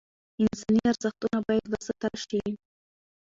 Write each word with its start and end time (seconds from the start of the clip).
انساني 0.41 0.81
ارزښتونه 0.91 1.37
باید 1.47 1.65
وساتل 1.73 2.13
شي. 2.27 2.41